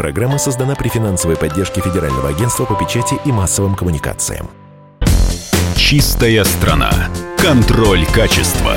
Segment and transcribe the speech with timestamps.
[0.00, 4.48] Программа создана при финансовой поддержке Федерального агентства по печати и массовым коммуникациям.
[5.76, 6.90] Чистая страна.
[7.36, 8.76] Контроль качества.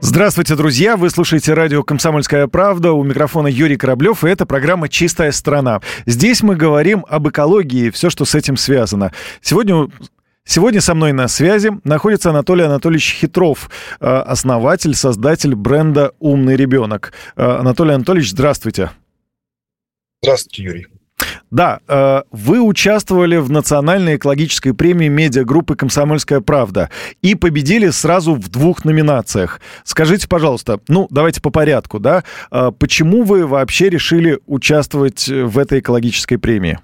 [0.00, 0.98] Здравствуйте, друзья!
[0.98, 2.92] Вы слушаете радио «Комсомольская правда».
[2.92, 5.80] У микрофона Юрий Кораблев, и это программа «Чистая страна».
[6.04, 9.10] Здесь мы говорим об экологии и все, что с этим связано.
[9.40, 9.88] Сегодня
[10.44, 17.14] Сегодня со мной на связи находится Анатолий Анатольевич Хитров, э, основатель, создатель бренда «Умный ребенок».
[17.36, 18.90] Э, Анатолий Анатольевич, здравствуйте.
[20.22, 20.86] Здравствуйте, Юрий.
[21.50, 26.90] Да, э, вы участвовали в национальной экологической премии медиагруппы «Комсомольская правда»
[27.20, 29.60] и победили сразу в двух номинациях.
[29.84, 32.24] Скажите, пожалуйста, ну, давайте по порядку, да,
[32.78, 36.78] почему вы вообще решили участвовать в этой экологической премии?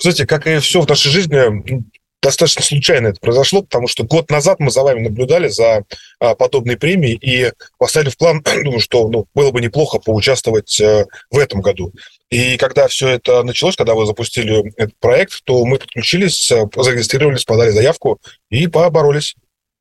[0.00, 1.84] Знаете, как и все в нашей жизни,
[2.24, 5.84] достаточно случайно это произошло, потому что год назад мы за вами наблюдали за
[6.18, 11.04] а, подобной премией и поставили в план, думаю, что ну, было бы неплохо поучаствовать а,
[11.30, 11.92] в этом году.
[12.30, 17.44] И когда все это началось, когда вы запустили этот проект, то мы подключились, а, зарегистрировались,
[17.44, 19.36] подали заявку и поборолись.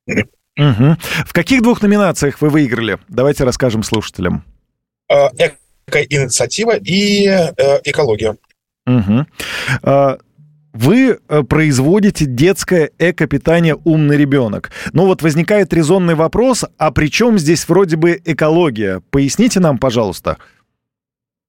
[0.06, 0.98] Угу.
[1.26, 3.00] В каких двух номинациях вы выиграли?
[3.08, 4.44] Давайте расскажем слушателям.
[5.10, 7.54] Эко-инициатива и э,
[7.86, 8.36] экология.
[8.86, 9.26] Угу
[10.74, 14.72] вы э, производите детское эко-питание «Умный ребенок».
[14.92, 19.02] Но вот возникает резонный вопрос, а при чем здесь вроде бы экология?
[19.12, 20.38] Поясните нам, пожалуйста.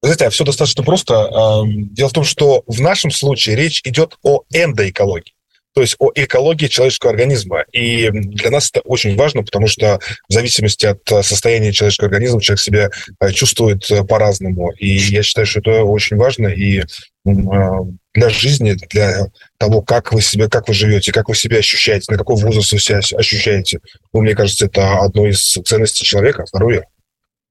[0.02, 1.64] Знаете, все достаточно просто.
[1.67, 5.34] Дело в том, что в нашем случае речь идет о эндоэкологии
[5.75, 7.64] то есть о экологии человеческого организма.
[7.72, 12.61] И для нас это очень важно, потому что в зависимости от состояния человеческого организма человек
[12.61, 14.70] себя э, чувствует э, по-разному.
[14.78, 16.47] И я считаю, что это очень важно.
[16.47, 16.84] И
[17.25, 19.27] для жизни, для
[19.58, 22.78] того, как вы себя, как вы живете, как вы себя ощущаете, на какой возраст вы
[22.78, 23.80] себя ощущаете.
[24.12, 26.86] Ну, мне кажется, это одно из ценностей человека, здоровье.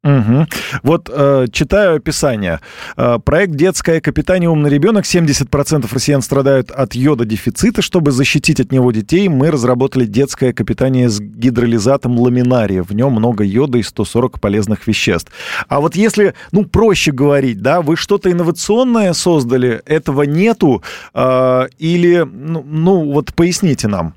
[0.04, 0.48] Угу.
[0.84, 2.59] Вот э, читаю описание.
[2.98, 5.06] Э, проект «Детское капитание умный ребенок».
[5.06, 7.82] 70% россиян страдают от йода-дефицита.
[7.82, 12.84] Чтобы защитить от него детей, мы разработали детское капитание с гидролизатом ламинария.
[12.84, 15.31] В нем много йода и 140 полезных веществ.
[15.69, 22.28] А вот если, ну, проще говорить, да, вы что-то инновационное создали, этого нету, э, или,
[22.30, 24.13] ну, ну, вот поясните нам.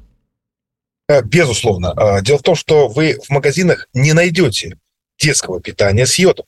[1.08, 1.94] Э, безусловно.
[1.96, 4.78] Э, дело в том, что вы в магазинах не найдете
[5.18, 6.46] детского питания с йодом.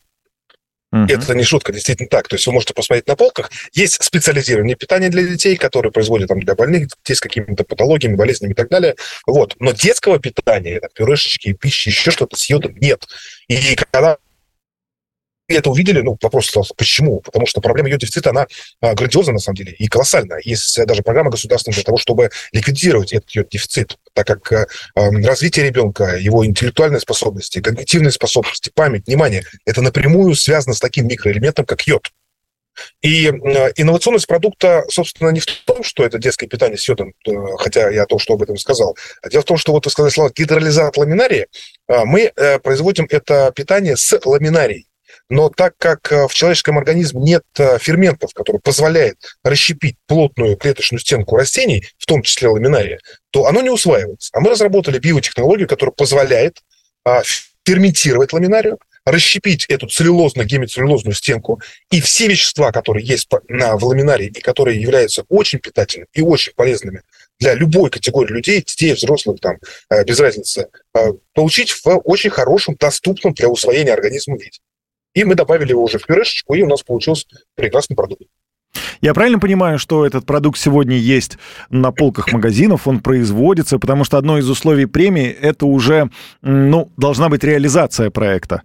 [0.94, 1.06] Uh-huh.
[1.06, 2.28] Это не шутка, действительно так.
[2.28, 3.50] То есть вы можете посмотреть на полках.
[3.72, 8.52] Есть специализированное питание для детей, которое производят там, для больных детей с какими-то патологиями, болезнями
[8.52, 8.94] и так далее.
[9.26, 9.54] Вот.
[9.58, 13.06] Но детского питания, это пюрешечки, пищи, еще что-то с йодом нет.
[13.48, 14.16] И когда
[15.56, 17.20] это увидели, ну, вопрос остался, почему?
[17.20, 18.46] Потому что проблема ее дефицита, она
[18.80, 20.40] а, грандиозна, на самом деле, и колоссальная.
[20.44, 25.66] Есть даже программа государственная для того, чтобы ликвидировать этот ее дефицит, так как а, развитие
[25.66, 31.82] ребенка, его интеллектуальные способности, когнитивные способности, память, внимание, это напрямую связано с таким микроэлементом, как
[31.82, 32.10] йод.
[33.02, 37.90] И инновационность продукта, собственно, не в том, что это детское питание с йодом, э, хотя
[37.90, 38.96] я то, что об этом сказал.
[39.22, 41.46] А дело в том, что вот вы сказали слово гидролизат ламинария,
[41.88, 44.87] а, мы э, производим это питание с ламинарией.
[45.30, 51.00] Но так как э, в человеческом организме нет э, ферментов, которые позволяют расщепить плотную клеточную
[51.00, 52.98] стенку растений, в том числе ламинария,
[53.30, 54.30] то оно не усваивается.
[54.32, 56.62] А мы разработали биотехнологию, которая позволяет
[57.04, 57.22] а,
[57.64, 61.60] ферментировать ламинарию, расщепить эту целлюлозно-гемицеллюлозную стенку,
[61.90, 67.02] и все вещества, которые есть в ламинарии и которые являются очень питательными и очень полезными
[67.38, 69.58] для любой категории людей, детей, взрослых, там,
[69.90, 70.68] э, без разницы,
[71.34, 74.58] получить в очень хорошем, доступном для усвоения организма виде.
[75.18, 78.22] И мы добавили его уже в пюрешечку, и у нас получился прекрасный продукт.
[79.00, 81.38] Я правильно понимаю, что этот продукт сегодня есть
[81.70, 86.08] на полках магазинов, он производится, потому что одно из условий премии– это уже,
[86.40, 88.62] ну, должна быть реализация проекта.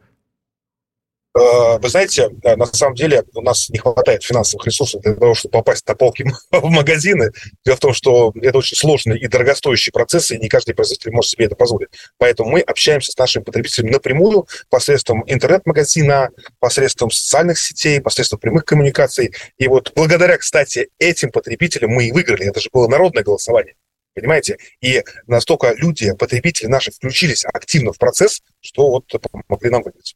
[1.36, 5.34] Э, вы знаете, э, на самом деле у нас не хватает финансовых ресурсов для того,
[5.34, 7.32] чтобы попасть на полки в магазины.
[7.66, 11.32] Дело в том, что это очень сложный и дорогостоящий процесс, и не каждый производитель может
[11.32, 11.90] себе это позволить.
[12.20, 16.30] Поэтому мы общаемся с нашими потребителями напрямую посредством интернет-магазина,
[16.60, 19.34] посредством социальных сетей, посредством прямых коммуникаций.
[19.58, 22.46] И вот благодаря, кстати, этим потребителям мы и выиграли.
[22.46, 23.74] Это же было народное голосование.
[24.14, 24.60] Понимаете?
[24.82, 29.12] И настолько люди, потребители наши, включились активно в процесс, что вот
[29.48, 30.16] помогли нам выиграть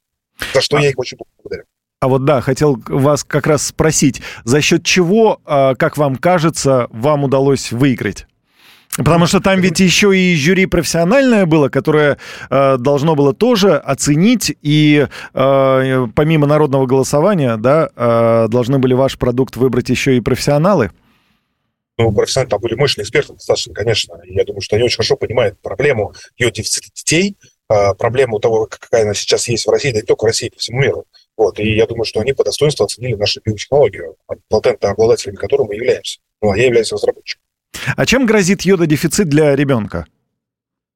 [0.54, 0.82] за что а...
[0.82, 1.64] я их очень благодарю.
[2.00, 6.88] А вот да, хотел вас как раз спросить, за счет чего, а, как вам кажется,
[6.92, 8.28] вам удалось выиграть?
[8.98, 12.18] Потому что там ведь еще и жюри профессиональное было, которое
[12.50, 19.20] э, должно было тоже оценить, и э, помимо народного голосования, да, э, должны были ваш
[19.20, 20.92] продукт выбрать еще и профессионалы.
[22.00, 24.16] Ну, профессионалы там были мощные эксперты достаточно, конечно.
[24.26, 27.36] Я думаю, что они очень хорошо понимают проблему ее дефицита детей,
[27.68, 30.82] проблему того, какая она сейчас есть в России, да не только в России, по всему
[30.82, 31.06] миру.
[31.38, 34.16] Вот, и я думаю, что они по достоинству оценили нашу биотехнологию,
[34.50, 36.20] патентообладателями которой мы являемся.
[36.42, 37.44] Ну, а я являюсь разработчиком.
[37.96, 40.06] А чем грозит йододефицит для ребенка?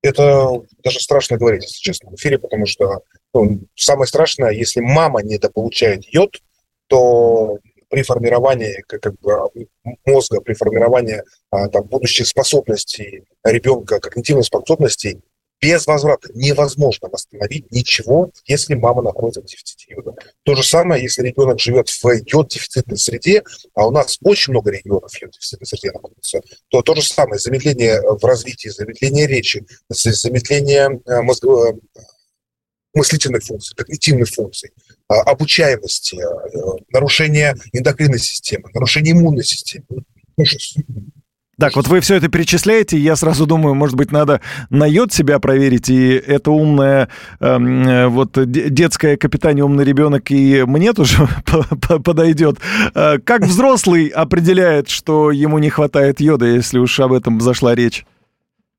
[0.02, 3.02] Это даже страшно говорить, если честно, в эфире, потому что
[3.34, 6.42] ну, самое страшное, если мама недополучает йод,
[6.88, 7.60] то
[7.90, 9.68] при формировании как, как бы,
[10.06, 11.22] мозга, при формировании
[11.52, 15.22] а, там, будущих способностей ребенка, когнитивных способностей,
[15.62, 20.16] без возврата невозможно восстановить ничего, если мама находится в дефиците йода.
[20.44, 23.44] То же самое, если ребенок живет в йод-дефицитной среде,
[23.76, 28.24] а у нас очень много регионов йод-дефицитной среде находится, то то же самое, замедление в
[28.26, 31.80] развитии, замедление речи, замедление э, мозгового
[32.94, 34.72] мыслительных функций, когнитивных функций,
[35.08, 39.86] а, обучаемости, э, нарушение эндокринной системы, нарушение иммунной системы.
[41.62, 44.42] Так, вот вы все это перечисляете, и я сразу думаю, может быть, надо
[44.72, 47.08] на йод себя проверить, и это умная,
[47.40, 51.28] эм, э, вот детская капитане умный ребенок и мне тоже
[52.04, 52.58] подойдет.
[52.96, 58.06] Э, как взрослый определяет, что ему не хватает йода, если уж об этом зашла речь?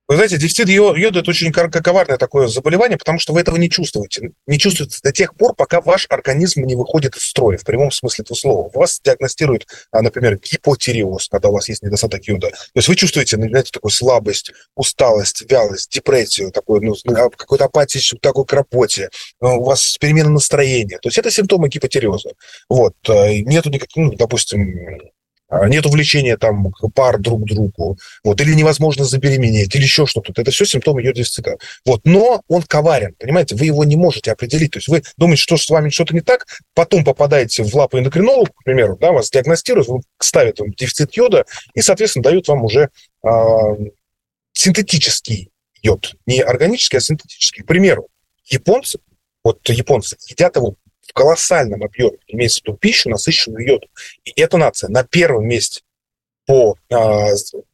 [0.09, 4.33] Вы знаете, дефицит йода– это очень коварное такое заболевание, потому что вы этого не чувствуете.
[4.47, 8.25] Не чувствуете до тех пор, пока ваш организм не выходит из строя, в прямом смысле
[8.25, 8.71] этого слова.
[8.75, 12.51] Вас диагностируют, а, например, гипотиреоз, когда у вас есть недостаток йода.
[12.51, 17.67] То есть вы чувствуете, ну, знаете, такую слабость, усталость, вялость, депрессию, такую, ну, а, какую-то
[17.67, 19.09] апатию, такую кропоте,
[19.41, 20.99] ну, у вас перемена настроения.
[20.99, 22.31] То есть это симптомы гипотиреоза.
[22.69, 22.95] Вот.
[23.09, 25.13] Э, нету никаких, ну, допустим,
[25.67, 30.33] нет увлечения там пар друг к другу, вот, или невозможно забеременеть, или еще что-то.
[30.41, 31.59] Это все симптомы ее дефицита.
[31.85, 34.73] Вот, но он коварен, понимаете, вы его не можете определить.
[34.73, 38.51] То есть вы думаете, что с вами что-то не так, потом попадаете в лапу эндокринолога,
[38.51, 39.89] к примеру, да, вас диагностируют,
[40.19, 41.45] ставят вам дефицит йода
[41.75, 42.89] и, соответственно, дают вам уже
[43.25, 43.29] э,
[44.53, 45.51] синтетический
[45.83, 46.15] йод.
[46.27, 47.63] Не органический, а синтетический.
[47.63, 48.09] К примеру,
[48.47, 48.99] японцы,
[49.45, 50.77] вот японцы едят его
[51.13, 53.91] в колоссальном объеме, имеется в виду пищу, насыщенную йодом.
[54.25, 55.83] И эта нация на первом месте
[56.47, 56.95] по э,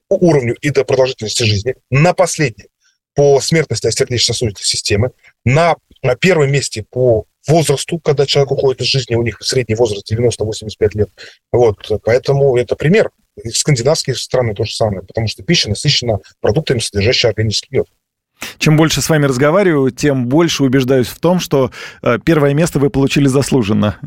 [0.09, 2.67] уровню и до продолжительности жизни, на последнем
[3.15, 5.13] по смертности сердечно-сосудистой системы,
[5.45, 10.11] на, на первом месте по возрасту, когда человек уходит из жизни, у них средний возраст
[10.13, 11.09] 90-85 лет.
[11.53, 13.11] Вот, поэтому это пример.
[13.43, 17.89] И скандинавские страны то же самое, потому что пища насыщена продуктами, содержащими органический йод.
[18.59, 21.71] Чем больше с вами разговариваю, тем больше убеждаюсь в том, что
[22.03, 23.97] э, первое место вы получили заслуженно.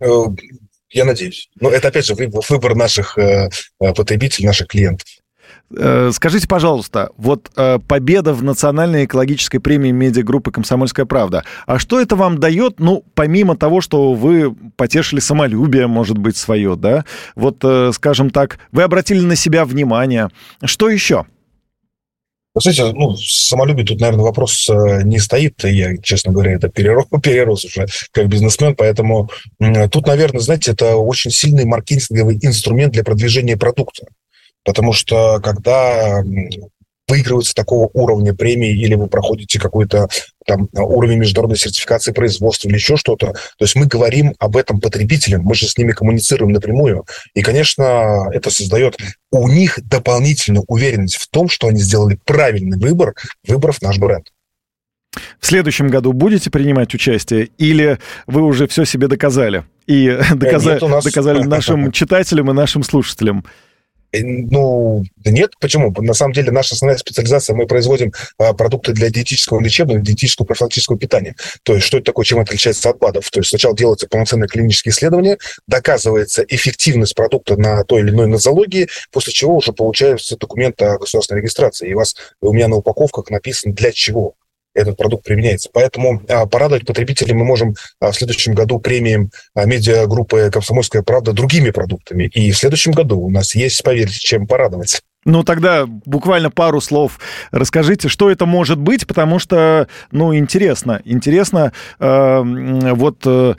[0.00, 0.24] Э,
[0.90, 1.50] я надеюсь.
[1.60, 5.06] Но это, опять же, выбор наших э, потребителей, наших клиентов.
[6.12, 7.50] Скажите, пожалуйста, вот
[7.86, 13.54] победа в национальной экологической премии медиагруппы «Комсомольская правда», а что это вам дает, ну, помимо
[13.54, 17.04] того, что вы потешили самолюбие, может быть, свое, да?
[17.34, 17.62] Вот,
[17.92, 20.30] скажем так, вы обратили на себя внимание.
[20.64, 21.26] Что еще?
[22.58, 25.62] Кстати, ну, самолюбие тут, наверное, вопрос э, не стоит.
[25.64, 29.30] Я, честно говоря, это перерос, перерос уже как бизнесмен, поэтому
[29.90, 34.06] тут, наверное, знаете, это очень сильный маркетинговый инструмент для продвижения продукта.
[34.64, 36.22] Потому что когда
[37.08, 40.08] выигрываются такого уровня премии, или вы проходите какой-то
[40.46, 43.32] там уровень международной сертификации производства или еще что-то.
[43.32, 47.04] То есть мы говорим об этом потребителям, мы же с ними коммуницируем напрямую.
[47.34, 48.96] И, конечно, это создает
[49.30, 53.14] у них дополнительную уверенность в том, что они сделали правильный выбор,
[53.46, 54.28] выбрав наш бренд.
[55.40, 59.64] В следующем году будете принимать участие или вы уже все себе доказали?
[59.86, 61.04] И доказали, нас...
[61.04, 63.44] доказали нашим читателям и нашим слушателям?
[64.12, 65.92] Э, ну, нет, почему?
[65.98, 70.98] На самом деле наша основная специализация, мы производим а, продукты для диетического лечебного, диетического профилактического
[70.98, 71.34] питания.
[71.62, 73.30] То есть что это такое, чем отличается от БАДов?
[73.30, 78.88] То есть сначала делается полноценное клиническое исследование, доказывается эффективность продукта на той или иной нозологии,
[79.12, 81.90] после чего уже получается документ о государственной регистрации.
[81.90, 84.34] И у вас у меня на упаковках написано для чего
[84.78, 85.68] этот продукт применяется.
[85.72, 91.32] Поэтому а, порадовать потребителей мы можем а, в следующем году премием а, медиагруппы «Комсомольская правда»
[91.32, 92.24] другими продуктами.
[92.24, 95.02] И в следующем году у нас есть, поверьте, чем порадовать.
[95.24, 97.18] Ну, тогда буквально пару слов
[97.50, 101.02] расскажите, что это может быть, потому что, ну, интересно.
[101.04, 102.42] Интересно, э,
[102.94, 103.54] вот э,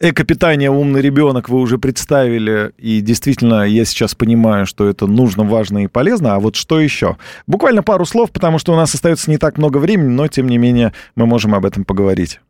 [0.00, 5.84] Эко-питание «Умный ребенок» вы уже представили, и действительно я сейчас понимаю, что это нужно, важно
[5.84, 6.34] и полезно.
[6.34, 7.16] А вот что еще?
[7.46, 10.58] Буквально пару слов, потому что у нас остается не так много времени, но тем не
[10.58, 12.40] менее мы можем об этом поговорить.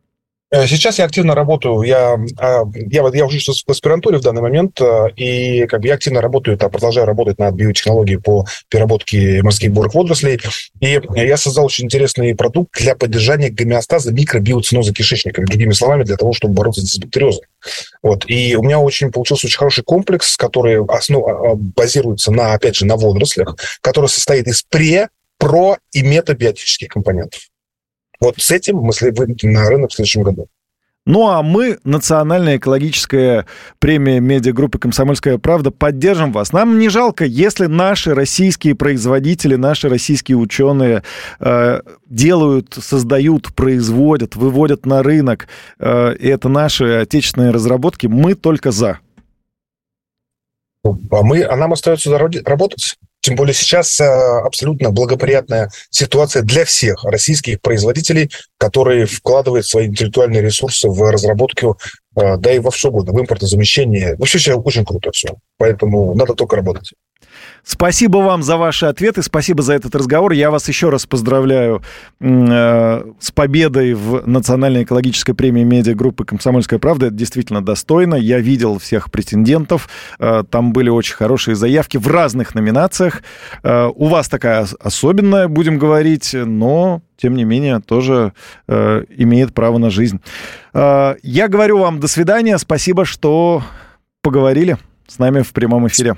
[0.55, 4.79] Э, сейчас я активно работаю, я, а, я, я уже в аспирантуре в данный момент,
[4.79, 9.73] э, и как бы я активно работаю, там, продолжаю работать над биотехнологией по переработке морских
[9.73, 10.39] бурых водорослей,
[10.79, 16.31] и я создал очень интересный продукт для поддержания гомеостаза микробиоциноза кишечника, другими словами, для того,
[16.31, 17.43] чтобы бороться с дисбактериозом.
[18.01, 18.23] Вот.
[18.27, 22.77] И у меня очень получился очень хороший комплекс, который основ, а, а, базируется на, опять
[22.77, 27.41] же, на водорослях, который состоит из пре, про и метабиотических компонентов.
[28.19, 30.47] Вот с этим мы выйдем на рынок в следующем году.
[31.07, 33.45] Ну а мы, Национальная экологическая
[33.77, 36.51] премия медиагруппы «Комсомольская правда», поддержим вас.
[36.51, 41.03] Нам не жалко, если наши российские производители, наши российские ученые
[41.39, 45.47] э, делают, создают, производят, выводят на рынок.
[45.77, 48.07] Э, и это наши отечественные разработки.
[48.07, 48.99] Мы только за.
[50.83, 52.97] А, мы, а нам остается работать.
[53.25, 58.29] Тем более сейчас э, абсолютно благоприятная ситуация для всех российских производителей,
[58.59, 61.79] которые вкладывают свои интеллектуальные ресурсы в разработку,
[62.15, 64.15] э, да и во все угодно, в импортозамещение.
[64.17, 65.29] Вообще все очень круто все.
[65.57, 66.93] Поэтому надо только работать.
[67.63, 70.33] Спасибо вам за ваши ответы, спасибо за этот разговор.
[70.33, 71.81] Я вас еще раз поздравляю
[72.19, 77.07] э, с победой в Национальной экологической премии медиагруппы «Комсомольская правда».
[77.07, 78.15] Это действительно достойно.
[78.15, 79.89] Я видел всех претендентов.
[80.19, 83.23] Э, там были очень хорошие заявки в разных номинациях.
[83.63, 88.33] Э, у вас такая особенная, будем говорить, но тем не менее, тоже
[88.67, 90.19] э, имеет право на жизнь.
[90.73, 92.59] Э, я говорю вам до свидания.
[92.59, 93.63] Спасибо, что
[94.21, 96.15] поговорили с нами в прямом эфире.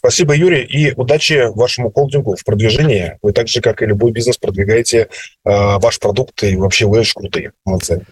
[0.00, 3.18] Спасибо, Юрий, и удачи вашему холдингу в продвижении.
[3.20, 5.08] Вы так же, как и любой бизнес, продвигаете э,
[5.44, 7.52] ваш продукт, и вообще вы очень крутые.
[7.66, 8.06] Молодцы.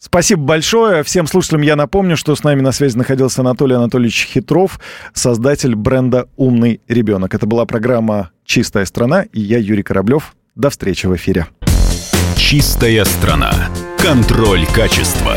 [0.00, 1.04] Спасибо большое.
[1.04, 4.80] Всем слушателям я напомню, что с нами на связи находился Анатолий Анатольевич Хитров,
[5.14, 7.32] создатель бренда «Умный ребенок».
[7.36, 10.34] Это была программа «Чистая страна», и я, Юрий Кораблев.
[10.56, 11.46] До встречи в эфире.
[12.36, 13.52] «Чистая страна».
[13.96, 15.36] Контроль качества.